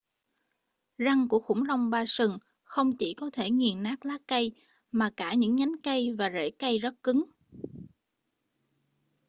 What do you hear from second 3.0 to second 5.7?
có thể nghiền nát lá cây mà cả những